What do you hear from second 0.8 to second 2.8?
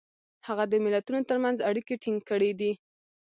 ملتونو ترمنځ اړیکې ټینګ کړي دي.